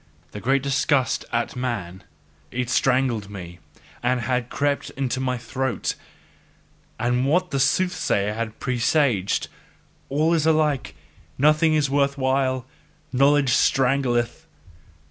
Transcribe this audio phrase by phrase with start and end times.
[0.31, 2.03] The great disgust at man
[2.49, 3.59] IT strangled me
[4.01, 5.93] and had crept into my throat:
[6.99, 9.47] and what the soothsayer had presaged:
[10.09, 10.95] "All is alike,
[11.37, 12.65] nothing is worth while,
[13.13, 14.47] knowledge strangleth."